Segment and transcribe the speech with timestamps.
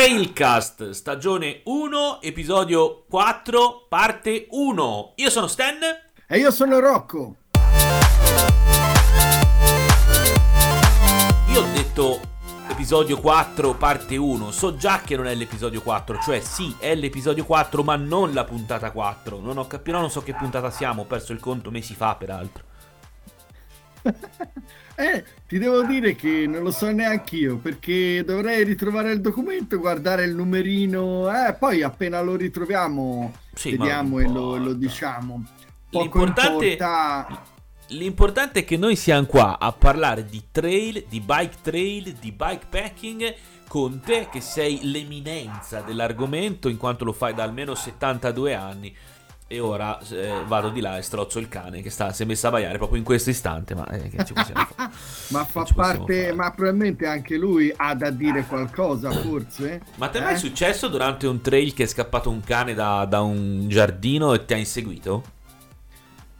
[0.00, 5.12] Trailcast, stagione 1, episodio 4, parte 1.
[5.16, 5.76] Io sono Stan.
[6.26, 7.36] E io sono Rocco.
[11.52, 12.18] Io ho detto
[12.70, 14.50] episodio 4, parte 1.
[14.52, 18.44] So già che non è l'episodio 4, cioè sì, è l'episodio 4, ma non la
[18.44, 19.38] puntata 4.
[19.38, 22.68] Non ho capito, non so che puntata siamo, ho perso il conto mesi fa, peraltro.
[24.96, 29.78] Eh, ti devo dire che non lo so neanche io perché dovrei ritrovare il documento,
[29.78, 35.44] guardare il numerino, eh, poi appena lo ritroviamo sì, vediamo e lo, lo, diciamo.
[35.90, 37.44] L'importante, importa...
[37.88, 43.34] l'importante è che noi siamo qua a parlare di trail, di bike trail, di bikepacking
[43.66, 48.96] con te che sei l'eminenza dell'argomento in quanto lo fai da almeno 72 anni
[49.52, 52.46] e ora eh, vado di là e strozzo il cane che sta, si è messo
[52.46, 53.74] a baiare proprio in questo istante.
[53.74, 54.92] Ma eh, che ci possiamo fare?
[55.30, 59.82] ma fa parte, ma probabilmente anche lui ha da dire qualcosa, forse.
[59.96, 60.20] Ma te eh?
[60.20, 64.34] mai è successo durante un trail che è scappato un cane da, da un giardino
[64.34, 65.24] e ti ha inseguito?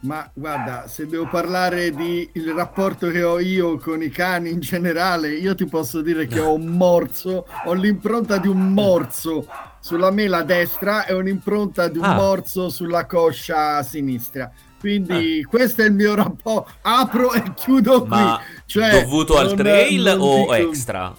[0.03, 4.61] Ma guarda, se devo parlare di il rapporto che ho io con i cani in
[4.61, 9.45] generale, io ti posso dire che ho un morso, ho l'impronta di un morso
[9.81, 12.13] sulla mela destra e un'impronta di un ah.
[12.13, 14.49] morso sulla coscia sinistra.
[14.79, 15.47] Quindi ah.
[15.49, 16.71] questo è il mio rapporto.
[16.81, 18.61] Apro e chiudo Ma qui.
[18.65, 20.53] Cioè, dovuto al trail non o dico...
[20.53, 21.13] extra?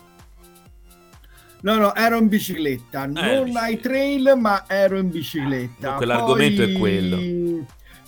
[1.60, 3.60] No, no, ero in bicicletta, eh, non bicicletta.
[3.60, 5.88] ai trail, ma ero in bicicletta.
[5.90, 6.06] Dunque, Poi...
[6.06, 7.16] l'argomento è quello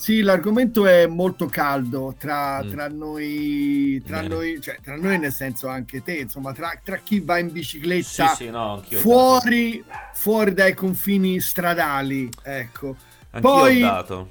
[0.05, 2.69] sì, l'argomento è molto caldo tra, mm.
[2.69, 7.21] tra, noi, tra noi, cioè tra noi nel senso anche te, insomma, tra, tra chi
[7.21, 9.83] va in bicicletta sì, sì, no, fuori,
[10.13, 12.97] fuori, dai confini stradali, ecco.
[13.31, 14.31] Anch'io poi, ho dato.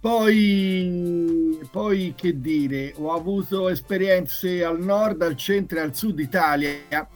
[0.00, 7.06] Poi, poi, che dire, ho avuto esperienze al nord, al centro e al sud Italia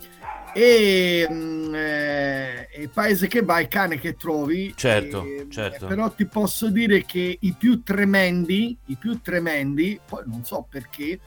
[0.53, 4.73] e, mm, eh, e paese che vai, cane che trovi.
[4.77, 5.87] Certo, e, certo.
[5.87, 11.21] Però ti posso dire che i più tremendi, i più tremendi, poi non so perché,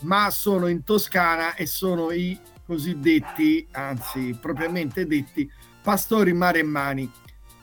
[0.00, 5.50] ma sono in Toscana e sono i cosiddetti, anzi propriamente detti,
[5.82, 7.10] pastori maremmani.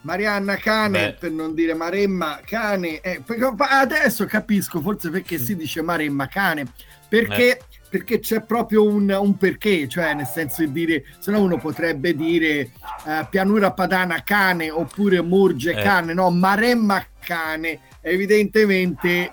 [0.01, 1.13] Marianna Cane, Beh.
[1.15, 3.21] per non dire Maremma Cane, eh,
[3.57, 6.71] adesso capisco forse perché si dice Maremma Cane,
[7.09, 11.41] perché Beh perché c'è proprio un, un, perché, cioè nel senso di dire, se no
[11.41, 12.71] uno potrebbe dire
[13.05, 15.81] uh, pianura padana cane oppure Murge eh.
[15.81, 19.29] cane, no, Maremma cane, evidentemente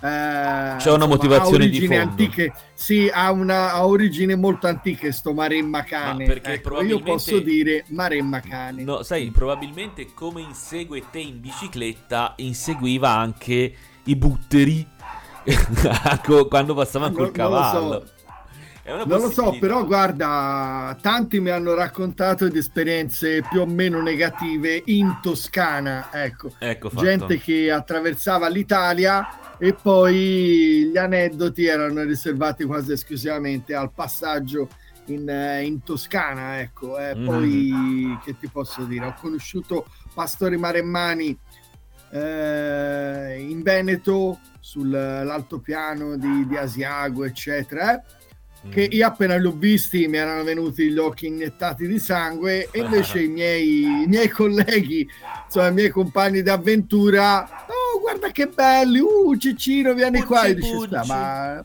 [0.00, 2.02] uh, c'è una motivazione di fondo.
[2.02, 6.26] Antiche, sì, ha una ha origine molto antiche sto Maremma cane.
[6.26, 7.04] Ma perché ecco, probabilmente...
[7.04, 8.82] Io posso dire Maremma cane.
[8.84, 13.74] No, sai, probabilmente come insegue te in bicicletta, inseguiva anche
[14.04, 14.86] i butteri
[16.48, 17.80] quando passavano col non, cavallo.
[17.80, 18.16] Non lo so.
[18.88, 24.82] Non lo so, però guarda, tanti mi hanno raccontato di esperienze più o meno negative
[24.86, 26.52] in Toscana, ecco.
[26.58, 34.68] ecco Gente che attraversava l'Italia e poi gli aneddoti erano riservati quasi esclusivamente al passaggio
[35.08, 35.28] in,
[35.62, 36.98] in Toscana, ecco.
[36.98, 37.26] Eh, mm.
[37.26, 39.04] Poi che ti posso dire?
[39.04, 41.38] Ho conosciuto pastori maremmani
[42.10, 47.94] eh, in Veneto sull'altopiano di, di Asiago, eccetera.
[47.94, 48.02] Eh?
[48.68, 48.92] Che mm.
[48.92, 53.22] io appena li ho visti mi erano venuti gli occhi iniettati di sangue, e invece
[53.22, 55.08] i, miei, i miei colleghi,
[55.46, 60.42] insomma, i miei compagni d'avventura, oh, guarda che belli, uh, Cicino, vieni qua.
[60.42, 61.64] E dice, ma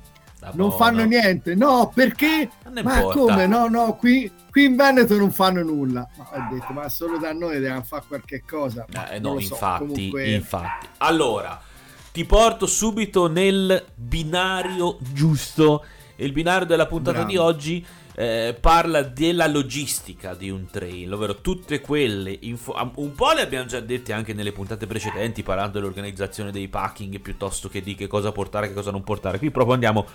[0.53, 2.49] non fanno niente, no, perché?
[2.71, 3.19] Ma importa.
[3.19, 3.47] come?
[3.47, 6.07] No, no, qui, qui, in Veneto non fanno nulla.
[6.15, 8.85] Ma ho detto, ma solo da noi devono fare qualche cosa.
[9.09, 10.31] Eh, no, so, infatti, comunque...
[10.31, 10.87] infatti.
[10.99, 11.71] Allora
[12.13, 15.84] ti porto subito nel binario giusto.
[16.18, 17.31] Il binario della puntata Bravo.
[17.31, 23.31] di oggi eh, parla della logistica di un trail, ovvero tutte quelle info- un po'
[23.31, 27.96] le abbiamo già dette anche nelle puntate precedenti parlando dell'organizzazione dei packing piuttosto che di
[27.96, 29.40] che cosa portare e che cosa non portare.
[29.40, 30.06] Qui proprio andiamo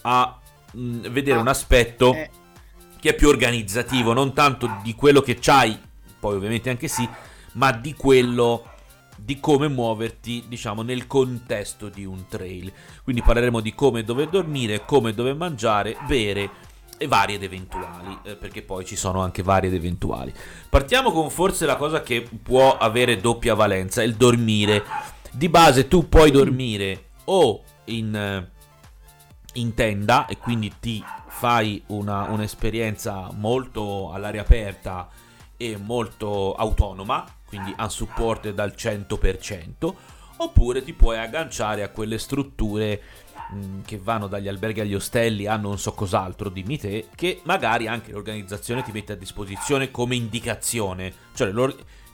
[0.00, 0.40] a
[0.72, 2.30] mh, mm, vedere ah, un aspetto eh.
[2.98, 5.78] che è più organizzativo, non tanto di quello che c'hai,
[6.18, 7.06] poi ovviamente anche sì,
[7.52, 8.72] ma di quello
[9.24, 12.70] di come muoverti, diciamo, nel contesto di un trail.
[13.02, 16.50] Quindi parleremo di come dove dormire, come dove mangiare, bere
[16.98, 20.32] e varie ed eventuali, eh, perché poi ci sono anche varie ed eventuali.
[20.68, 24.84] Partiamo con forse la cosa che può avere doppia valenza, il dormire.
[25.30, 28.50] Di base tu puoi dormire o in, eh,
[29.54, 35.08] in tenda e quindi ti fai una, un'esperienza molto all'aria aperta
[35.56, 37.24] e molto autonoma,
[37.54, 39.94] quindi unsupported dal 100%,
[40.38, 43.00] oppure ti puoi agganciare a quelle strutture
[43.54, 47.86] mm, che vanno dagli alberghi agli ostelli hanno non so cos'altro, dimmi te, che magari
[47.86, 51.12] anche l'organizzazione ti mette a disposizione come indicazione.
[51.32, 51.52] Cioè,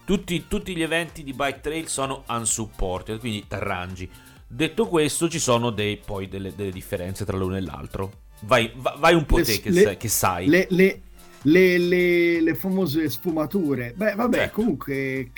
[0.04, 4.10] tutti, tutti, gli eventi di bike trail sono unsupported, quindi t'arrangi.
[4.46, 8.12] Detto questo, ci sono dei, poi delle, delle, differenze tra l'uno e l'altro.
[8.40, 10.48] Vai, vai un po' le, te che, le, sai, che sai.
[10.48, 10.66] Le,
[11.42, 13.92] le, le, le, famose sfumature.
[13.96, 14.60] Beh, vabbè, certo.
[14.60, 15.31] comunque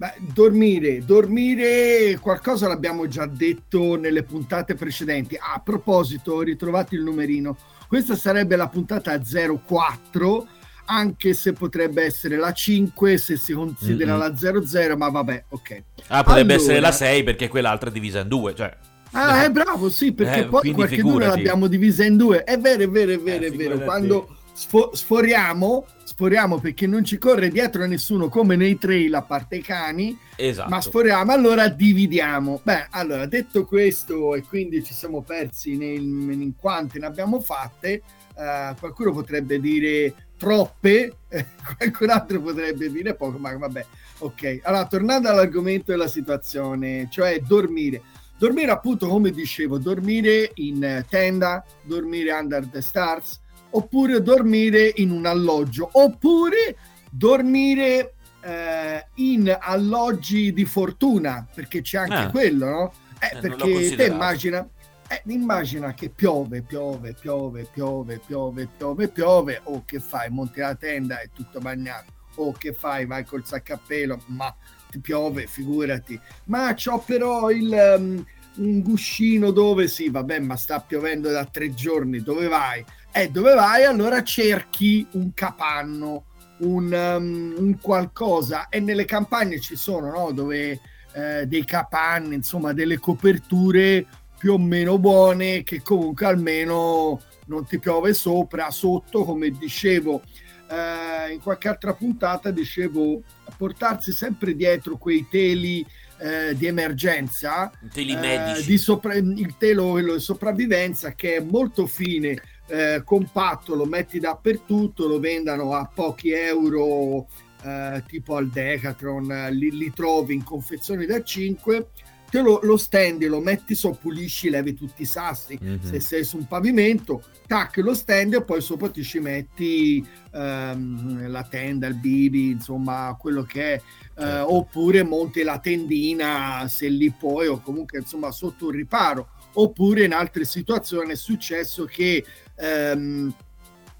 [0.00, 5.38] Beh, dormire, dormire, qualcosa l'abbiamo già detto nelle puntate precedenti.
[5.38, 7.54] A proposito, ritrovate il numerino.
[7.86, 10.46] Questa sarebbe la puntata 04,
[10.86, 14.52] anche se potrebbe essere la 5 se si considera mm-hmm.
[14.54, 15.82] la 00, ma vabbè, ok.
[16.06, 16.54] Ah, potrebbe allora...
[16.54, 18.74] essere la 6 perché quell'altra è divisa in due, cioè.
[19.10, 22.42] Ah, è bravo, sì, perché eh, poi qualche due l'abbiamo divisa in due.
[22.44, 23.78] È vero, è vero, è vero, eh, è vero.
[23.80, 29.56] Quando sfo- sforiamo, sforiamo perché non ci corre dietro nessuno come nei trail a parte
[29.56, 30.68] i cani, esatto.
[30.68, 32.60] ma sforiamo, allora dividiamo.
[32.62, 38.02] Beh, allora detto questo e quindi ci siamo persi nel, in quante ne abbiamo fatte,
[38.34, 41.16] uh, qualcuno potrebbe dire troppe,
[41.78, 43.86] qualcun altro potrebbe dire poco, ma vabbè,
[44.18, 44.60] ok.
[44.64, 48.02] Allora, tornando all'argomento della situazione, cioè dormire.
[48.36, 53.38] Dormire appunto, come dicevo, dormire in tenda, dormire under the stars,
[53.70, 56.76] oppure dormire in un alloggio, oppure
[57.10, 62.30] dormire eh, in alloggi di fortuna, perché c'è anche ah.
[62.30, 62.92] quello, no?
[63.20, 64.66] Eh, eh, perché te immagina,
[65.08, 70.30] eh, immagina che piove, piove, piove, piove, piove, piove, piove, o che fai?
[70.30, 73.06] Monti la tenda è tutto bagnato, o che fai?
[73.06, 74.54] Vai col sacco a pelo, ma
[74.90, 76.18] ti piove, figurati.
[76.44, 77.96] Ma c'ho però il...
[77.98, 78.26] Um,
[78.56, 82.84] un guscino dove sì, vabbè, ma sta piovendo da tre giorni, dove vai?
[83.12, 83.84] E eh, dove vai?
[83.84, 86.26] Allora cerchi un capanno,
[86.58, 88.68] un, um, un qualcosa.
[88.68, 90.32] E nelle campagne ci sono, no?
[90.32, 90.80] Dove
[91.12, 94.06] eh, dei capanni, insomma, delle coperture
[94.38, 100.22] più o meno buone che comunque almeno non ti piove sopra, sotto, come dicevo.
[100.70, 103.22] Eh, in qualche altra puntata dicevo
[103.56, 105.84] portarsi sempre dietro quei teli
[106.18, 112.40] eh, di emergenza, eh, di sopra- il telo di sopravvivenza che è molto fine,
[112.70, 117.26] eh, compatto, lo metti dappertutto, lo vendano a pochi euro,
[117.62, 121.86] eh, tipo al Decathlon, li, li, trovi in confezioni da 5
[122.30, 125.58] te lo, lo stendi, lo metti so, pulisci, levi tutti i sassi.
[125.62, 125.82] Mm-hmm.
[125.82, 131.28] Se sei su un pavimento, tac, lo stendi e poi sopra ti ci metti ehm,
[131.28, 133.82] la tenda, il bibi, insomma, quello che è.
[134.20, 134.54] Eh, certo.
[134.54, 139.28] oppure monti la tendina se lì puoi, o comunque insomma sotto un riparo.
[139.54, 142.24] Oppure in altre situazioni è successo che.
[142.56, 143.34] Ehm,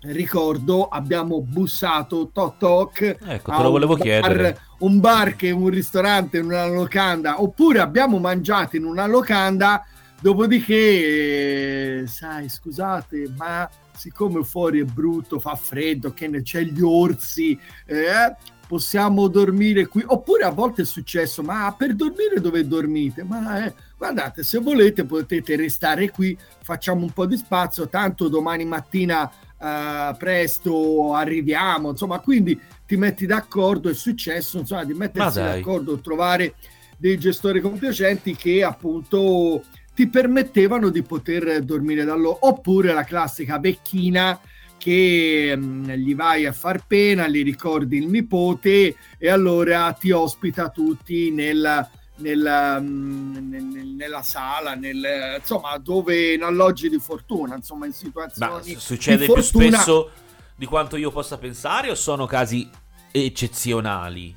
[0.02, 5.69] ricordo abbiamo bussato toc toc ecco te lo volevo bar, chiedere un bar che un
[5.69, 9.85] ristorante in una locanda oppure abbiamo mangiato in una locanda
[10.19, 16.81] dopodiché eh, sai scusate ma siccome fuori è brutto fa freddo che ne c'è gli
[16.81, 18.35] orsi eh,
[18.70, 20.05] possiamo dormire qui.
[20.06, 23.25] Oppure a volte è successo ma per dormire dove dormite?
[23.25, 28.64] Ma eh, guardate se volete potete restare qui facciamo un po' di spazio tanto domani
[28.64, 35.99] mattina uh, presto arriviamo, insomma, quindi ti metti d'accordo, è successo, insomma, di mettersi d'accordo,
[35.99, 36.55] trovare
[36.96, 39.64] dei gestori compiacenti che appunto
[39.96, 44.38] ti permettevano di poter dormire da loro, oppure la classica vecchina
[44.80, 50.10] che mh, mm, gli vai a far pena, gli ricordi il nipote e allora ti
[50.10, 51.87] ospita tutti nel
[52.20, 58.72] nel, mm, nella sala, nel, insomma, dove in alloggi di fortuna, insomma, in situazioni.
[58.75, 60.10] Ma succede più spesso
[60.54, 62.68] di quanto io possa pensare o sono casi
[63.10, 64.34] eccezionali?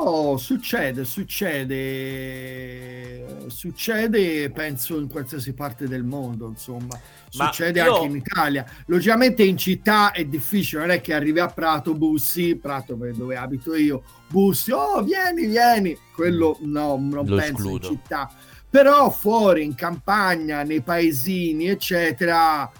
[0.00, 1.66] No, succede, succede,
[3.48, 6.96] succede, penso in qualsiasi parte del mondo, insomma,
[7.28, 7.94] succede io...
[7.94, 8.64] anche in Italia.
[8.86, 13.74] Logicamente in città è difficile, non è che arrivi a Prato, bussi, Prato dove abito
[13.74, 17.88] io, bussi, oh vieni, vieni, quello no, non Lo penso escludo.
[17.88, 18.30] in città,
[18.70, 22.70] però fuori, in campagna, nei paesini, eccetera,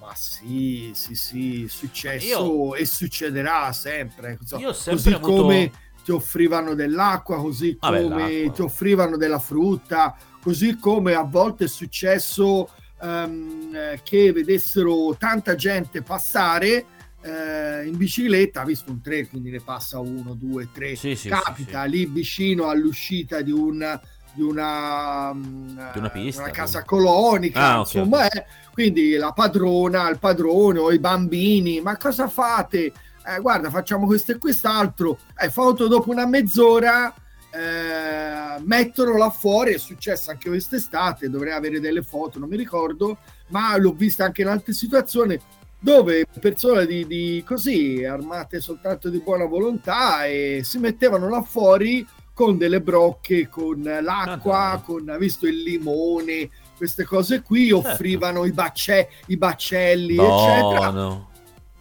[0.00, 4.38] ma sì, sì, sì, successo io, e succederà sempre.
[4.58, 5.42] Io sempre così avuto...
[5.42, 5.70] come
[6.02, 11.68] ti offrivano dell'acqua, così come Vabbè, ti offrivano della frutta, così come a volte è
[11.68, 12.68] successo
[13.00, 16.86] um, che vedessero tanta gente passare
[17.22, 21.28] eh, in bicicletta, ha visto un 3, quindi ne passa uno, due, tre, sì, sì,
[21.28, 24.00] capita sì, lì vicino all'uscita di un
[24.32, 28.44] di una, di una, pista, una casa colonica, ah, insomma, okay.
[28.72, 32.92] quindi la padrona, il padrone o i bambini, ma cosa fate?
[33.26, 35.18] Eh, guarda, facciamo questo e quest'altro.
[35.38, 37.12] Eh, foto dopo una mezz'ora,
[37.50, 43.18] eh, mettono là fuori, è successo anche quest'estate, dovrei avere delle foto, non mi ricordo,
[43.48, 45.38] ma l'ho vista anche in altre situazioni
[45.82, 52.06] dove persone di, di così armate soltanto di buona volontà e si mettevano là fuori
[52.34, 57.88] con delle brocche, con l'acqua, ah, con visto il limone, queste cose qui, certo.
[57.88, 60.90] offrivano i, bacce, i baccelli, no, eccetera.
[60.90, 61.29] No.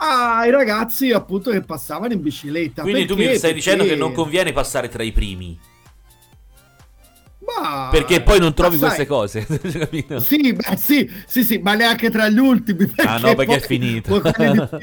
[0.02, 2.84] Ai ragazzi appunto che passavano in bicicletta.
[2.84, 3.24] Quindi perché?
[3.24, 5.60] tu mi stai dicendo che non conviene passare tra i primi.
[7.40, 7.90] Ma...
[7.92, 9.46] Perché poi non trovi queste cose.
[10.22, 12.90] sì, beh, sì, sì, sì, ma neanche tra gli ultimi.
[12.98, 14.22] Ah no, perché è finito.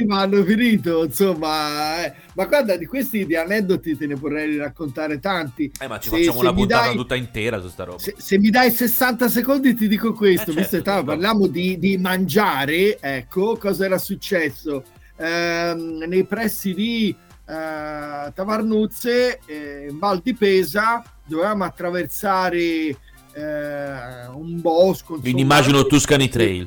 [0.09, 2.05] hanno finito, insomma.
[2.05, 2.13] Eh.
[2.35, 5.71] Ma guarda, di questi di aneddoti te ne vorrei raccontare tanti.
[5.81, 7.99] Eh, ma ci se, facciamo una puntata dai, tutta intera su sta roba.
[7.99, 11.79] Se, se, mi dai 60 secondi ti dico questo, eh, visto certo, che parliamo di,
[11.79, 14.83] di, mangiare, ecco, cosa era successo?
[15.17, 15.75] Eh,
[16.07, 17.15] nei pressi di
[17.47, 25.19] eh, Tavarnuzze, eh, in Val di Pesa, dovevamo attraversare eh, un bosco.
[25.19, 26.67] Quindi immagino Tuscany Trail.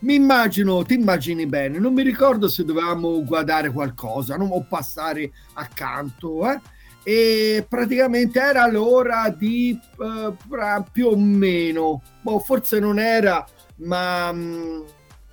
[0.00, 5.30] Mi immagino, ti immagini bene, non mi ricordo se dovevamo guardare qualcosa non, o passare
[5.52, 6.60] accanto, eh?
[7.04, 10.34] e praticamente era l'ora di uh,
[10.90, 14.32] più o meno, boh, forse non era, ma,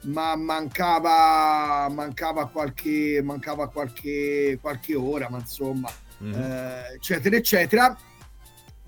[0.04, 5.90] ma mancava, mancava, qualche, mancava qualche, qualche ora, ma insomma,
[6.24, 6.42] mm-hmm.
[6.42, 7.98] eh, eccetera, eccetera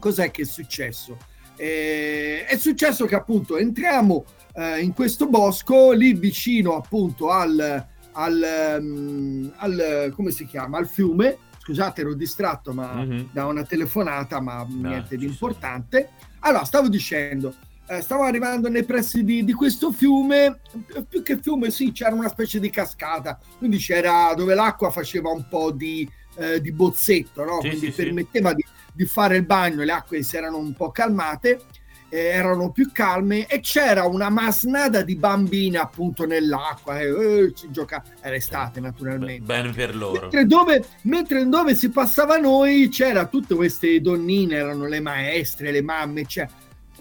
[0.01, 1.15] cos'è che è successo?
[1.56, 4.25] Eh, è successo che appunto entriamo
[4.56, 10.88] eh, in questo bosco lì vicino appunto al, al, um, al, come si chiama al
[10.88, 13.25] fiume scusate ero distratto ma mm-hmm.
[13.32, 17.53] da una telefonata ma no, niente di importante allora stavo dicendo
[17.91, 20.60] eh, stavo arrivando nei pressi di, di, questo fiume
[21.07, 25.48] più che fiume sì c'era una specie di cascata quindi c'era dove l'acqua faceva un
[25.50, 27.60] po' di, eh, di bozzetto no?
[27.62, 28.55] Sì, quindi sì, permetteva sì.
[28.55, 31.62] di di fare il bagno, le acque si erano un po' calmate,
[32.10, 37.71] eh, erano più calme e c'era una masnada di bambine appunto nell'acqua, eh, eh, si
[37.71, 39.45] gioca, era estate naturalmente.
[39.45, 40.21] Bene per loro.
[40.21, 45.81] Mentre dove, mentre dove si passava noi c'era tutte queste donnine, erano le maestre, le
[45.81, 46.48] mamme, cioè,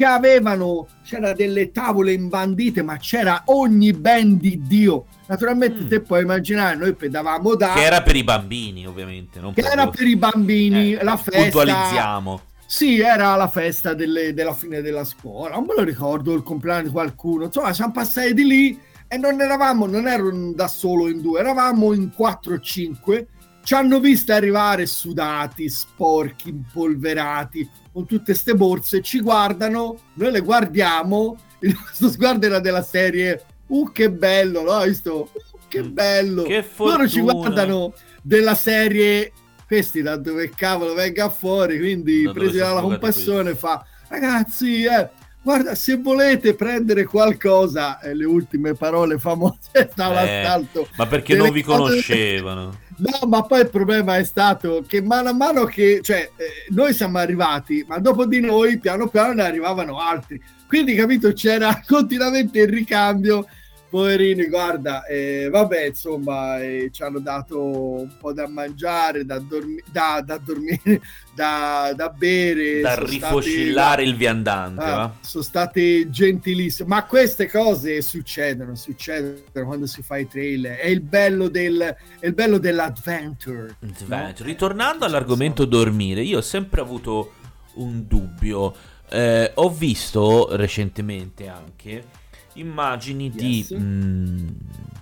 [0.01, 5.89] che avevano, c'era delle tavole imbandite, ma c'era ogni ben di Dio Naturalmente mm.
[5.89, 7.75] te puoi immaginare, noi pedavamo da...
[7.75, 9.39] Che era per i bambini, ovviamente.
[9.39, 11.43] Non che era per i bambini, eh, la festa...
[11.43, 12.41] Puntualizziamo.
[12.67, 16.85] Sì, era la festa delle, della fine della scuola, non me lo ricordo, il compleanno
[16.85, 17.45] di qualcuno.
[17.45, 21.93] Insomma, siamo passati di lì e non eravamo, non ero da solo in due, eravamo
[21.93, 23.27] in 4 o 5.
[23.63, 30.41] Ci hanno visto arrivare sudati, sporchi, impolverati, con tutte queste borse, ci guardano, noi le
[30.41, 34.81] guardiamo, il nostro sguardo era della serie uh che bello, no?
[34.83, 35.31] Visto?
[35.33, 35.93] Uh, che mm.
[35.93, 36.43] bello.
[36.45, 39.33] Che Loro ci guardano della serie
[39.67, 45.09] questi da dove cavolo venga fuori, quindi da presi dalla compassione fa ragazzi, eh,
[45.43, 50.87] guarda, se volete prendere qualcosa, eh, le ultime parole famose stava eh.
[50.97, 52.79] Ma perché non vi conoscevano?
[53.01, 56.93] No, ma poi il problema è stato che mano a mano che, cioè, eh, noi
[56.93, 60.41] siamo arrivati, ma dopo di noi, piano piano ne arrivavano altri.
[60.67, 63.47] Quindi, capito, c'era continuamente il ricambio
[63.91, 69.83] poverini, guarda, eh, vabbè, insomma, eh, ci hanno dato un po' da mangiare, da, dormi-
[69.91, 71.03] da, da dormire,
[71.35, 72.81] da, da, bere.
[72.81, 74.83] Da rifoscillare il viandante.
[74.83, 76.89] Ah, sono state gentilissime.
[76.89, 80.77] Ma queste cose succedono, succedono quando si fa i trailer.
[80.77, 83.77] È il bello, del, è il bello dell'adventure.
[84.07, 84.33] No?
[84.39, 87.33] Ritornando all'argomento dormire, io ho sempre avuto
[87.75, 88.73] un dubbio.
[89.13, 92.19] Eh, ho visto recentemente anche
[92.61, 93.69] immagini yes.
[93.69, 94.57] di mh,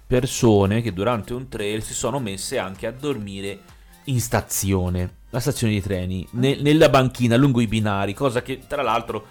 [0.07, 3.61] persone che durante un trail si sono messe anche a dormire
[4.05, 8.81] in stazione, la stazione di treni, ne, nella banchina lungo i binari, cosa che tra
[8.81, 9.27] l'altro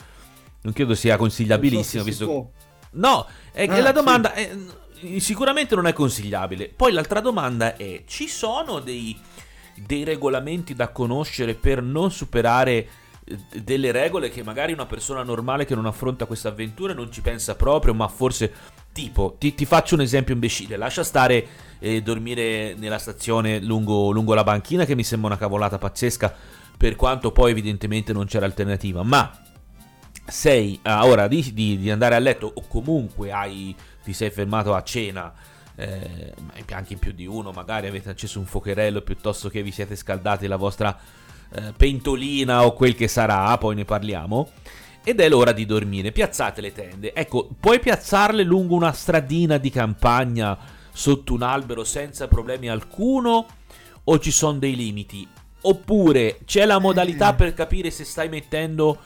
[0.61, 2.03] non credo sia consigliabilissimo.
[2.03, 2.51] So visto...
[2.91, 4.41] No, è ah, la domanda sì.
[5.15, 6.69] è, sicuramente non è consigliabile.
[6.69, 9.17] Poi l'altra domanda è: ci sono dei,
[9.75, 12.87] dei regolamenti da conoscere per non superare
[13.61, 17.55] delle regole che magari una persona normale che non affronta questa avventura non ci pensa
[17.55, 18.51] proprio, ma forse
[18.93, 21.45] tipo, ti, ti faccio un esempio imbecille, lascia stare
[21.79, 26.33] eh, dormire nella stazione lungo, lungo la banchina che mi sembra una cavolata pazzesca,
[26.77, 29.31] per quanto poi evidentemente non c'era alternativa, ma
[30.25, 34.73] sei a ora di, di, di, andare a letto o comunque hai, ti sei fermato
[34.73, 35.33] a cena,
[35.75, 36.33] eh,
[36.71, 40.47] anche in più di uno, magari avete acceso un fuocherello piuttosto che vi siete scaldati
[40.47, 40.97] la vostra
[41.53, 44.49] eh, pentolina o quel che sarà, poi ne parliamo.
[45.03, 46.11] Ed è l'ora di dormire.
[46.11, 47.13] Piazzate le tende.
[47.13, 50.57] Ecco, puoi piazzarle lungo una stradina di campagna
[50.91, 53.45] sotto un albero senza problemi alcuno?
[54.03, 55.27] O ci sono dei limiti?
[55.61, 57.35] Oppure c'è la modalità eh.
[57.35, 58.97] per capire se stai mettendo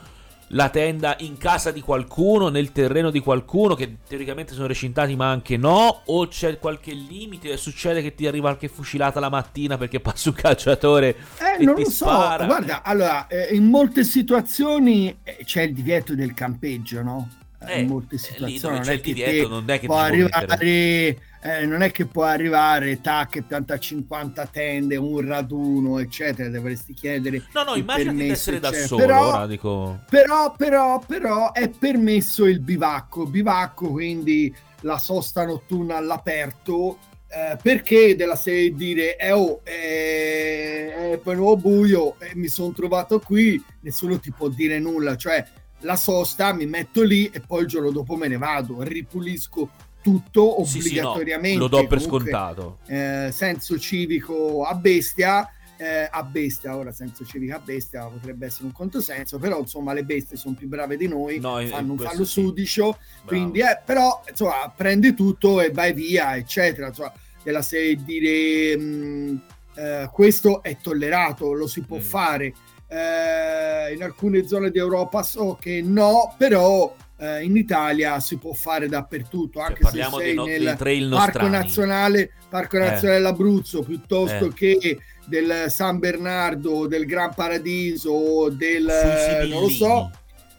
[0.54, 5.30] la tenda in casa di qualcuno, nel terreno di qualcuno, che teoricamente sono recintati ma
[5.30, 10.00] anche no, o c'è qualche limite, succede che ti arriva qualche fucilata la mattina perché
[10.00, 12.44] passa un calciatore eh, e non lo spara.
[12.44, 17.30] so, guarda, allora, eh, in molte situazioni eh, c'è il divieto del campeggio, no?
[17.64, 21.82] Eh, in molte situazioni non è, che divieto, non è che può arrivare eh, non
[21.82, 27.76] è che può arrivare tac pianta 50 tende un raduno eccetera dovresti chiedere no no
[27.76, 30.00] immagina di essere da solo però, ora, dico...
[30.08, 33.26] però però però è permesso il bivacco.
[33.26, 41.18] Bivacco quindi la sosta notturna all'aperto eh, perché della serie dire eh, oh, eh, è
[41.18, 45.16] poi buio eh, mi sono trovato qui nessuno ti può dire nulla.
[45.16, 45.46] Cioè
[45.82, 49.70] la sosta, mi metto lì e poi il giorno dopo me ne vado, ripulisco
[50.02, 51.48] tutto obbligatoriamente.
[51.48, 52.80] Sì, sì, no, lo do per comunque, scontato.
[52.88, 55.50] Eh, senso civico a bestia.
[55.78, 60.04] Eh, a bestia, ora senso civico a bestia potrebbe essere un controsenso, però insomma le
[60.04, 62.34] bestie sono più brave di noi, no, fanno un fallo sì.
[62.34, 66.90] sudicio, quindi eh, però insomma prendi tutto e vai via, eccetera.
[66.90, 69.36] Insomma, della serie dire mh, mm,
[69.74, 72.02] eh, questo è tollerato, lo si può mm.
[72.02, 72.54] fare
[72.92, 78.52] eh, in alcune zone di Europa so che no, però eh, in Italia si può
[78.54, 82.80] fare dappertutto, cioè, anche cioè, se sei no- nel Parco Nazionale, Parco eh.
[82.80, 83.22] Nazionale eh.
[83.22, 84.54] dell'Abruzzo piuttosto eh.
[84.54, 84.98] che
[85.28, 90.12] del San Bernardo, del Gran Paradiso, del non lo so,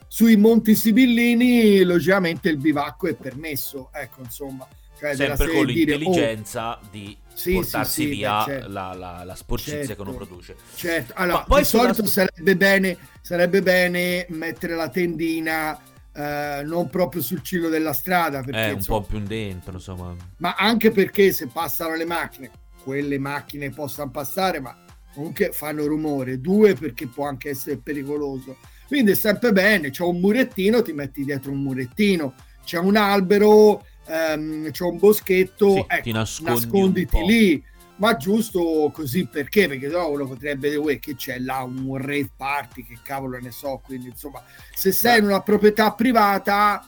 [0.06, 4.66] sui Monti Sibillini, logicamente il bivacco è permesso, ecco insomma.
[4.96, 8.68] Cioè Sempre con l'intelligenza dire, oh, di sì, portarsi sì, via beh, certo.
[8.68, 10.56] la, la, la, sporcizia certo, che uno produce.
[10.76, 12.08] Certo, allora, poi di solito sulla...
[12.08, 15.76] sarebbe, bene, sarebbe bene mettere la tendina
[16.14, 18.42] eh, non proprio sul cielo della strada.
[18.42, 20.14] Perché, eh, un insomma, po' più dentro, insomma.
[20.38, 22.50] Ma anche perché se passano le macchine,
[22.82, 24.76] quelle macchine possono passare, ma
[25.14, 26.40] comunque fanno rumore.
[26.40, 28.56] Due, perché può anche essere pericoloso.
[28.86, 33.82] Quindi è sempre bene, c'è un murettino, ti metti dietro un murettino, c'è un albero
[34.06, 37.64] ehm, c'è un boschetto, sì, ecco, nascondi nasconditi lì.
[38.02, 39.68] Ma giusto così perché?
[39.68, 43.80] Perché no, uno potrebbe dire che c'è là un rave party, che cavolo ne so.
[43.84, 44.42] Quindi, insomma,
[44.74, 46.84] se sei in una proprietà privata,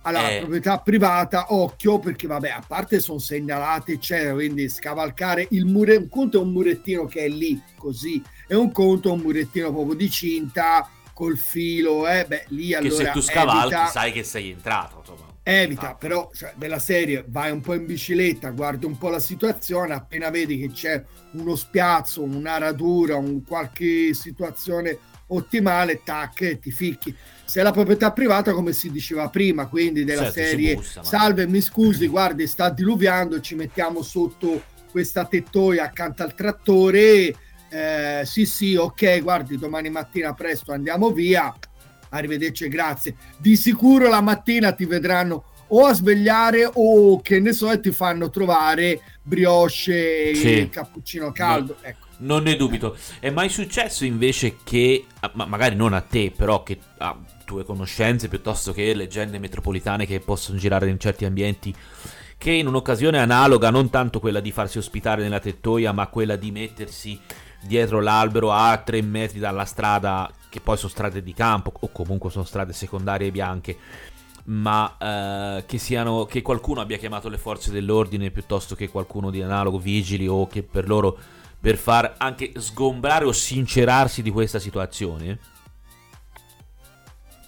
[0.00, 0.38] allora, eh.
[0.40, 6.08] proprietà privata, occhio, perché vabbè, a parte sono segnalate, eccetera, quindi scavalcare il muro, un
[6.08, 9.94] conto è un murettino che è lì, così, e un conto è un murettino proprio
[9.94, 12.96] di cinta, col filo, eh, beh, lì allora...
[12.96, 13.86] Che se tu scavalchi evita...
[13.86, 15.94] sai che sei entrato, insomma evita ah.
[15.94, 20.30] però cioè, della serie vai un po' in bicicletta guardi un po' la situazione appena
[20.30, 21.02] vedi che c'è
[21.32, 28.12] uno spiazzo una radura un qualche situazione ottimale tac ti ficchi se è la proprietà
[28.12, 32.70] privata come si diceva prima quindi della certo, serie bussa, salve mi scusi guardi sta
[32.70, 37.34] diluviando ci mettiamo sotto questa tettoia accanto al trattore
[37.68, 41.52] eh, sì sì ok guardi domani mattina presto andiamo via
[42.12, 43.14] arrivederci e grazie.
[43.36, 45.44] Di sicuro la mattina ti vedranno
[45.74, 50.58] o a svegliare o che ne so e ti fanno trovare brioche sì.
[50.58, 51.76] e cappuccino caldo.
[51.80, 52.06] No, ecco.
[52.18, 52.96] Non ne dubito.
[53.18, 57.64] È mai successo invece che, ah, ma magari non a te, però che a tue
[57.64, 61.74] conoscenze piuttosto che leggende metropolitane che possono girare in certi ambienti,
[62.38, 66.50] che in un'occasione analoga, non tanto quella di farsi ospitare nella tettoia, ma quella di
[66.50, 67.18] mettersi
[67.62, 72.30] dietro l'albero a tre metri dalla strada che poi sono strade di campo o comunque
[72.30, 73.76] sono strade secondarie bianche,
[74.44, 79.40] ma eh, che, siano, che qualcuno abbia chiamato le forze dell'ordine piuttosto che qualcuno di
[79.40, 81.16] analogo, vigili o che per loro
[81.58, 85.38] per far anche sgombrare o sincerarsi di questa situazione?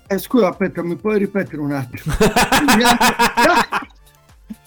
[0.07, 2.15] Eh, scusa, aspetta, mi puoi ripetere un attimo?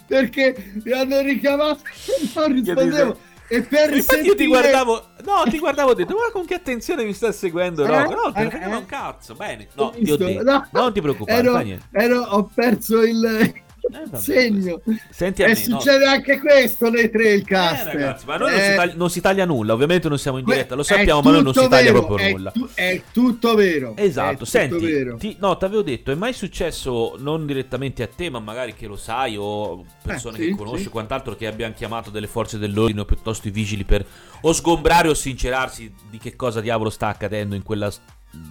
[0.05, 3.26] Perché mi hanno richiamato e non rispondevo.
[3.49, 6.55] E per Infatti io ti guardavo, no, ti guardavo e ho detto, ma con che
[6.55, 8.29] attenzione mi sta seguendo eh, Rocco?
[8.29, 9.69] No, ne frega un cazzo, bene.
[9.75, 13.53] No, ti ho detto, no, non ti preoccupare, ero, ero, ho perso il,
[13.91, 14.81] eh, segno.
[15.09, 16.11] Senti e me, succede no.
[16.11, 17.87] anche questo nei tre il cast.
[17.87, 20.37] Eh, ragazzi, ma noi eh, non, si taglia, non, si taglia, nulla, ovviamente non siamo
[20.37, 22.51] in diretta, lo sappiamo, ma noi non si taglia proprio è nulla.
[22.51, 23.93] Tu, è tutto vero.
[23.95, 25.17] Esatto, tutto senti, vero.
[25.17, 28.87] Ti, no, ti avevo detto, è mai successo non direttamente a te, ma magari che
[28.87, 30.89] lo sai o persone eh, sì, che conosci sì.
[30.89, 34.05] quant'altro che abbiano chiamato delle forze dell'ordine o piuttosto i vigili per
[34.41, 37.91] o sgombrare o sincerarsi di che cosa diavolo sta accadendo in quella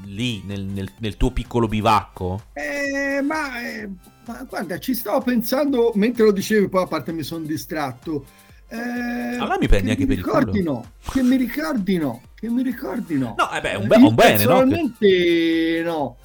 [0.07, 2.42] lì nel, nel, nel tuo piccolo bivacco?
[2.53, 2.76] Eh,
[3.22, 3.88] ma, eh,
[4.26, 8.24] ma, guarda, ci stavo pensando mentre lo dicevi, poi a parte mi sono distratto.
[8.68, 10.85] Eh, allora mi prendi anche per il culo.
[11.11, 13.35] Che mi ricordino, che mi ricordino.
[13.37, 15.92] No, eh beh, un, be- un bene, personalmente, no?
[15.92, 16.16] no.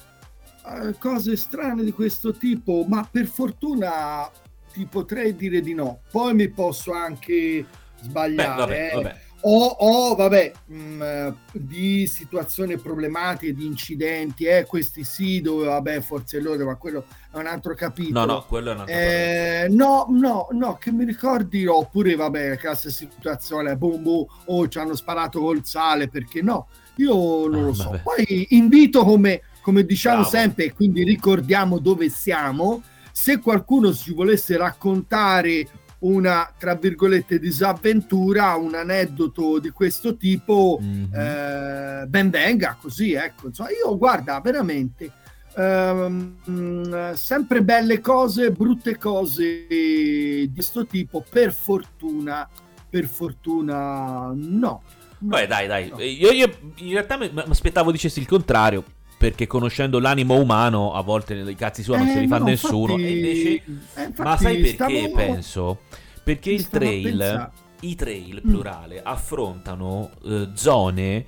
[0.64, 4.30] Uh, cose strane di questo tipo, ma per fortuna
[4.72, 6.00] ti potrei dire di no.
[6.10, 7.66] Poi mi posso anche
[8.00, 8.34] sbagliare.
[8.34, 8.94] Beh, vabbè, eh.
[8.94, 15.66] vabbè o, o vabbè, mh, mm, di situazioni problematiche, di incidenti, eh, questi sì, dove
[15.66, 18.24] vabbè, forse loro, ma quello è un altro capitolo.
[18.24, 22.50] No, no, quello è un altro eh, No, no, no, che mi ricordi, oppure vabbè,
[22.50, 26.68] la classe situazione, boom, boom, o oh, ci hanno sparato col sale, perché no?
[26.96, 27.90] Io non ah, lo so.
[27.90, 28.02] Vabbè.
[28.02, 30.30] Poi invito come, come diciamo Bravo.
[30.30, 35.66] sempre, e quindi ricordiamo dove siamo, se qualcuno ci volesse raccontare
[36.02, 41.14] una tra virgolette disavventura, un aneddoto di questo tipo, mm-hmm.
[41.14, 43.48] eh, ben venga così, ecco.
[43.48, 45.10] Insomma, io guarda veramente
[45.56, 52.48] ehm, sempre belle cose, brutte cose di questo tipo, per fortuna,
[52.88, 54.82] per fortuna no.
[55.18, 55.88] Beh, dai, dai.
[55.88, 56.00] No.
[56.00, 58.84] Io, io, in realtà mi aspettavo dicessi il contrario
[59.22, 62.44] perché conoscendo l'animo umano a volte i cazzi suoi non eh, se li fa no,
[62.46, 63.48] nessuno infatti, invece...
[63.50, 65.12] eh, infatti, ma sai perché stavo...
[65.12, 65.80] penso?
[66.24, 67.50] Perché il trail
[67.82, 68.50] i trail mm.
[68.50, 69.04] plurale mm.
[69.04, 71.24] affrontano eh, zone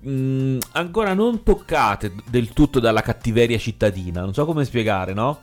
[0.00, 5.40] mh, mm, ancora non toccate del tutto dalla cattiveria cittadina non so come spiegare no?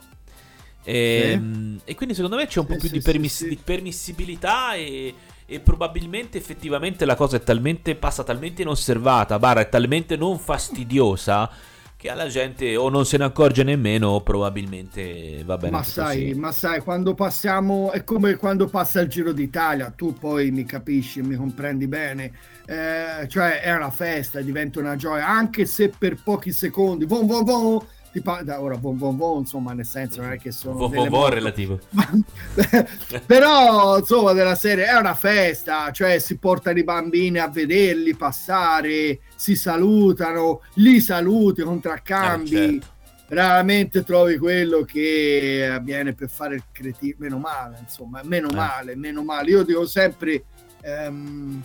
[0.84, 1.31] E, sì.
[1.31, 4.73] Ehm, e quindi secondo me c'è un sì, po' più sì, di, permiss- di, permissibilità
[4.73, 5.13] e,
[5.52, 11.50] e, probabilmente effettivamente la cosa è talmente passa talmente inosservata, barra è talmente non fastidiosa
[11.98, 15.72] che alla gente o non se ne accorge nemmeno o probabilmente va bene.
[15.72, 16.40] Ma sai, così.
[16.40, 21.22] ma sai, quando passiamo è come quando passa il Giro d'Italia, tu poi mi capisci,
[21.22, 22.32] mi comprendi bene,
[22.66, 27.44] eh, cioè è una festa, diventa una gioia, anche se per pochi secondi, von, von,
[27.44, 30.91] von, ti parla ora bon bon bon insomma nel senso non è che sono bon
[30.91, 31.80] bon bon relativo
[33.26, 39.19] però insomma della serie è una festa cioè si portano i bambini a vederli passare
[39.36, 42.88] si salutano li saluti contraccambi eh, certo.
[43.30, 48.56] raramente trovi quello che avviene per fare il cretino meno male insomma meno eh.
[48.56, 50.43] male meno male io dico sempre
[50.82, 51.63] ehm,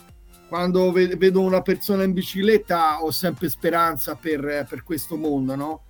[0.48, 5.80] quando vedo una persona in bicicletta ho sempre speranza per, per questo mondo no?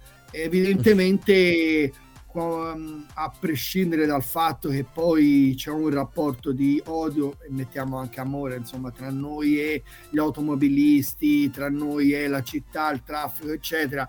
[0.42, 1.92] Evidentemente
[2.38, 8.57] a prescindere dal fatto che poi c'è un rapporto di odio e mettiamo anche amore
[8.57, 14.07] insomma tra noi e gli automobilisti tra noi e la città il traffico eccetera.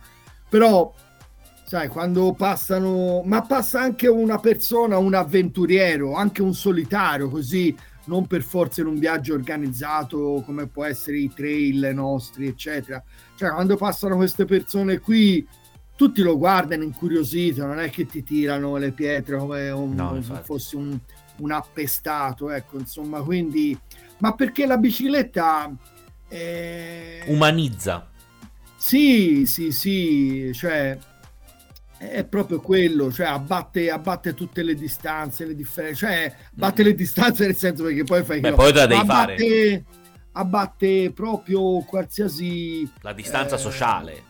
[0.50, 0.94] Però
[1.64, 8.26] sai quando passano ma passa anche una persona un avventuriero anche un solitario così non
[8.26, 13.02] per forza in un viaggio organizzato come può essere i trail nostri eccetera.
[13.36, 15.48] Cioè quando passano queste persone qui
[15.98, 20.42] tutti lo guardano incuriosito, non è che ti tirano le pietre come un, no, se
[20.44, 20.98] fossi un,
[21.38, 23.78] un, appestato, ecco, insomma, quindi...
[24.20, 25.74] Ma perché la bicicletta...
[26.28, 27.24] È...
[27.26, 28.08] Umanizza.
[28.76, 30.98] Sì, sì, sì, cioè
[31.98, 36.86] è proprio quello, cioè abbatte, abbatte tutte le distanze, le differenze, cioè abbatte mm.
[36.86, 38.40] le distanze nel senso perché poi fai...
[38.40, 39.86] Beh, poi te la devi abbatte, fare.
[40.34, 42.88] Abbatte proprio qualsiasi...
[43.02, 44.27] La distanza eh, sociale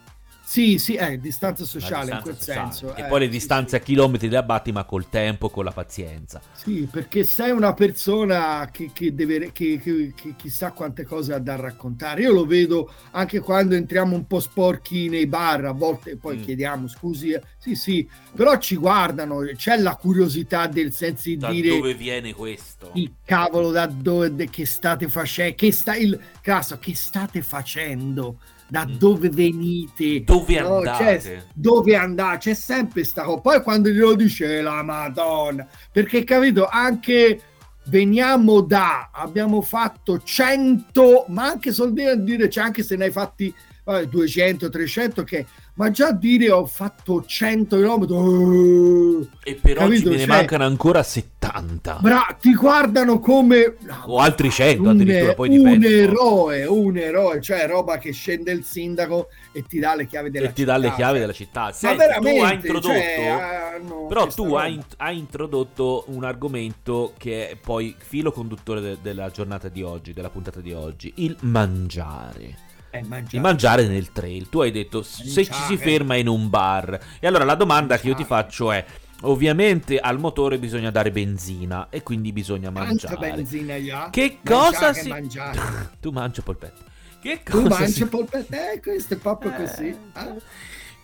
[0.49, 2.71] sì, sì, è distanza sociale distanza in quel sociale.
[2.71, 2.95] senso.
[2.95, 5.71] E eh, poi le distanze sì, a chilometri le abbatti, ma col tempo, con la
[5.71, 6.39] pazienza.
[6.53, 11.39] Sì, perché sei una persona che, che deve, che, che, che, chissà quante cose ha
[11.39, 12.21] da raccontare.
[12.21, 16.43] Io lo vedo anche quando entriamo un po' sporchi nei bar, a volte poi mm.
[16.43, 21.49] chiediamo scusi, eh, sì, sì, però ci guardano, c'è la curiosità del senso di da
[21.49, 21.71] dire...
[21.71, 22.91] Da dove viene questo?
[22.93, 25.55] Il cavolo, da dove, che state facendo?
[25.57, 26.17] Che sta il...
[26.39, 28.37] Caso, che state facendo?
[28.67, 28.97] Da mm.
[28.97, 30.77] dove venite, dove no?
[30.77, 33.41] andate, cioè, dove andate, c'è sempre sta cosa.
[33.41, 37.41] Poi quando glielo dice la Madonna, perché capito, anche
[37.85, 43.11] veniamo da, abbiamo fatto 100, ma anche soldi a dire, cioè anche se ne hai
[43.11, 43.53] fatti
[43.83, 45.45] vabbè, 200, 300 che
[45.77, 49.83] ma già dire ho fatto 100 km uh, e per capito?
[49.83, 55.33] oggi me ne cioè, mancano ancora 70 bra- ti guardano come o altri 100 addirittura
[55.35, 55.87] poi dipende.
[55.87, 60.31] un eroe un eroe cioè roba che scende il sindaco e ti dà le chiavi
[60.31, 61.71] della e città ti dà le chiavi della città.
[61.71, 67.55] Senti, tu hai introdotto cioè, no, però tu hai, hai, introdotto un argomento che è
[67.55, 72.65] poi filo conduttore de- della giornata di oggi della puntata di oggi il mangiare
[73.01, 73.27] mangiare.
[73.29, 74.49] di mangiare nel trail.
[74.49, 75.29] Tu hai detto mangiare.
[75.29, 76.99] se ci si ferma in un bar.
[77.19, 78.01] E allora la domanda mangiare.
[78.01, 78.85] che io ti faccio è:
[79.21, 83.15] ovviamente al motore bisogna dare benzina e quindi bisogna mangiare.
[83.15, 84.07] Quanta benzina io?
[84.11, 85.09] Che cosa si.
[85.99, 86.95] tu mangi polpette.
[87.19, 88.07] Che cosa tu mangi si...
[88.07, 88.73] polpette?
[88.73, 89.87] Eh, questo è proprio eh, così.
[89.87, 90.41] Eh.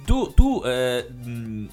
[0.05, 1.67] Tu, tu eh, eh,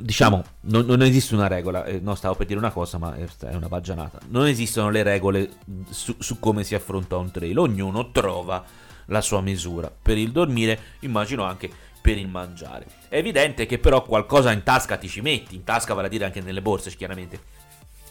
[0.00, 3.54] diciamo, non, non, esiste una regola, eh, no, stavo per dire una cosa, ma è
[3.54, 4.20] una baggianata.
[4.28, 5.50] Non esistono le regole
[5.90, 8.64] su, su, come si affronta un trail, ognuno trova
[9.06, 9.90] la sua misura.
[9.90, 12.86] Per il dormire, immagino anche per il mangiare.
[13.08, 16.24] È evidente che però qualcosa in tasca ti ci metti, in tasca vale a dire
[16.24, 17.38] anche nelle borse, chiaramente.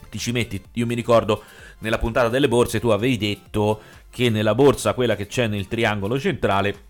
[0.10, 0.62] ti ci metti.
[0.74, 1.44] Io mi ricordo
[1.80, 6.20] nella puntata delle borse tu avevi detto che nella borsa, quella che c'è nel triangolo
[6.20, 6.87] centrale,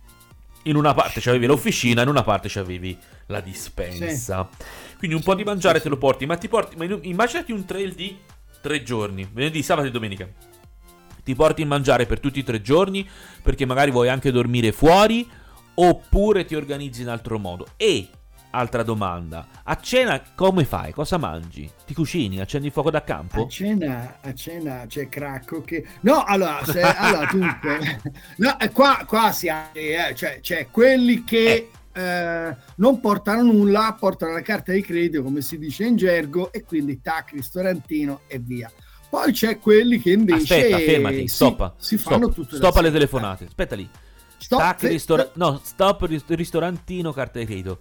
[0.69, 4.49] in una parte c'avevi l'officina, in una parte c'avevi la dispensa.
[4.49, 4.65] Sì.
[4.97, 6.75] Quindi un po' di mangiare te lo porti, ma ti porti.
[6.75, 8.17] Ma immaginati un trail di
[8.61, 10.27] tre giorni, venerdì, sabato e domenica.
[11.23, 13.07] Ti porti il mangiare per tutti i tre giorni,
[13.41, 15.27] perché magari vuoi anche dormire fuori,
[15.75, 17.67] oppure ti organizzi in altro modo.
[17.75, 18.07] E
[18.57, 19.47] Altra domanda.
[19.65, 20.91] A cena come fai?
[20.91, 21.69] Cosa mangi?
[21.85, 22.39] Ti cucini?
[22.39, 23.43] Accendi il fuoco da campo?
[23.43, 25.85] A cena, a cena c'è Cracco che...
[26.01, 28.01] No, allora, se, allora dunque...
[28.37, 29.69] No, eh, qua, qua si ha...
[29.73, 31.69] Eh, cioè, cioè, quelli che...
[31.93, 32.01] Eh.
[32.01, 36.63] Eh, non portano nulla, portano la carta di credito, come si dice in gergo, e
[36.63, 38.71] quindi tac, ristorantino e via.
[39.07, 40.55] Poi c'è quelli che invece...
[40.55, 41.75] Aspetta, fermati, stoppa.
[41.77, 43.87] Si, si fanno stop, tutte Stop alle telefonate, aspetta lì.
[44.39, 47.79] Stop, tac, ristora- no, stop, ristorantino, carta di credito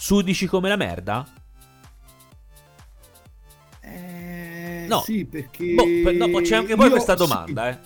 [0.00, 1.26] Sudici come la merda?
[3.82, 5.02] Eh, no.
[5.02, 5.74] Sì, perché...
[5.74, 7.68] Boh, dopo c'è anche poi Io, questa domanda, sì.
[7.68, 7.78] eh.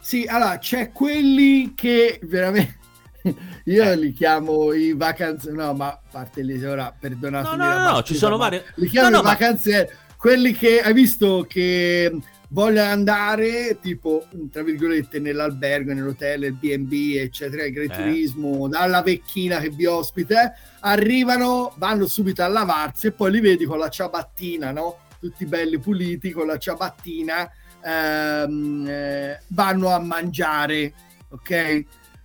[0.00, 2.78] Sì, allora, c'è quelli che veramente...
[3.64, 3.96] Io eh.
[3.98, 5.50] li chiamo i vacanze...
[5.52, 8.58] No, ma a parte lì, ora perdonatemi no, no, no, no, ci sono vari...
[8.76, 9.88] Li chiamo no, no, i vacanze...
[9.92, 10.04] Ma...
[10.16, 12.10] Quelli che hai visto che
[12.48, 18.68] vogliono andare tipo tra virgolette nell'albergo, nell'hotel, il B&B eccetera, il agriturismo, eh.
[18.68, 23.78] dalla vecchina che vi ospita, arrivano, vanno subito a lavarsi e poi li vedi con
[23.78, 24.98] la ciabattina, no?
[25.18, 27.50] Tutti belli puliti con la ciabattina,
[27.82, 30.92] ehm, eh, vanno a mangiare,
[31.30, 31.84] ok?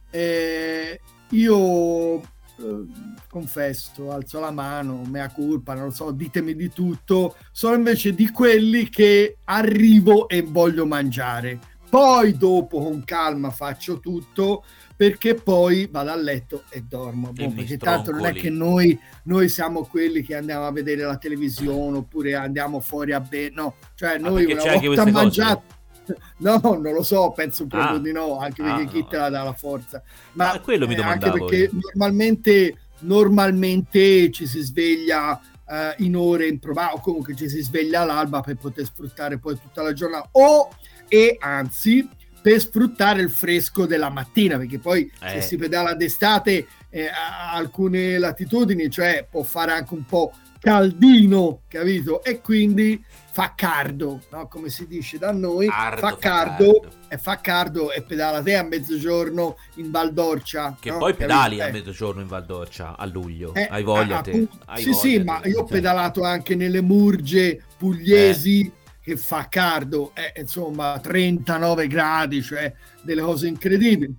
[0.10, 2.86] Eh, io eh,
[3.32, 8.30] confesso, alzo la mano, mea culpa, non lo so, ditemi di tutto, sono invece di
[8.30, 11.58] quelli che arrivo e voglio mangiare.
[11.90, 14.64] Poi dopo con calma faccio tutto
[14.96, 17.32] perché poi vado a letto e dormo.
[17.32, 21.18] Boh, perché tanto non è che noi, noi, siamo quelli che andiamo a vedere la
[21.18, 25.80] televisione oppure andiamo fuori a bere, no, cioè noi ah, una volta mangiato
[26.38, 29.30] No, non lo so, penso proprio ah, di no, anche perché ah, chi te la
[29.30, 30.02] dà la forza.
[30.34, 31.34] Ma ah, quello mi domandavo.
[31.34, 37.62] Anche perché normalmente, normalmente ci si sveglia uh, in ore improbabili, o comunque ci si
[37.62, 40.70] sveglia all'alba per poter sfruttare poi tutta la giornata, o
[41.08, 42.08] e anzi
[42.42, 45.30] per sfruttare il fresco della mattina, perché poi eh.
[45.30, 51.62] se si pedala d'estate eh, a alcune latitudini, cioè può fare anche un po' caldino,
[51.68, 52.24] capito?
[52.24, 54.48] E quindi fa cardo, no?
[54.48, 58.58] come si dice da noi, Ardo, fa, cardo, fa e fa cardo e pedala te
[58.58, 60.76] a mezzogiorno in Val d'Orcia.
[60.78, 60.98] Che no?
[60.98, 61.64] poi pedali eh.
[61.64, 64.48] a mezzogiorno in Val d'Orcia a luglio, eh, hai voglia ah, te.
[64.66, 65.24] Hai sì, voglia sì, te.
[65.24, 68.72] ma io ho pedalato anche nelle Murge pugliesi eh.
[69.02, 74.14] che fa cardo, eh, insomma 39 gradi, cioè delle cose incredibili.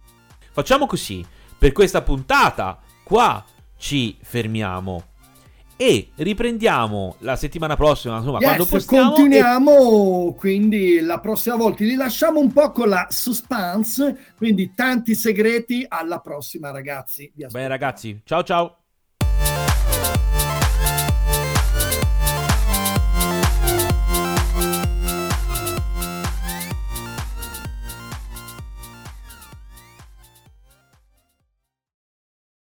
[0.53, 1.25] Facciamo così,
[1.59, 3.45] per questa puntata qua
[3.77, 5.12] ci fermiamo
[5.83, 9.11] e riprendiamo la settimana prossima, insomma, yes, quando possiamo.
[9.11, 10.39] Continuiamo, e...
[10.39, 16.21] quindi la prossima volta li lasciamo un po' con la suspense, quindi tanti segreti, alla
[16.21, 17.33] prossima ragazzi.
[17.35, 18.82] Bene ragazzi, ciao ciao.